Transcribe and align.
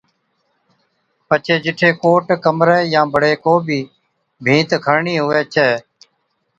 پڇي 1.27 1.55
جِٺي 1.63 1.89
ڪوٽ، 2.01 2.25
ڪمرَي 2.43 2.79
يان 2.93 3.05
بڙي 3.13 3.33
ڪوبِي 3.43 3.79
ڀِيت 4.43 4.69
کڻڻِي 4.85 5.15
هُوَي 5.23 5.41
ڇَي 5.53 5.69